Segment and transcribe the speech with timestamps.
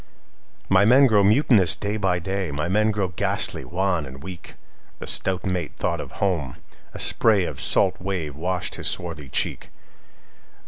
[0.67, 5.45] '""My men grow mutinous day by day; My men grow ghastly wan and weak."The stout
[5.45, 6.55] mate thought of home;
[6.91, 9.69] a sprayOf salt wave washed his swarthy cheek.